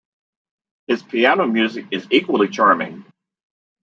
His 0.87 1.03
piano 1.03 1.45
music 1.45 1.85
is 1.91 2.07
equally 2.09 2.47
charming. 2.49 3.05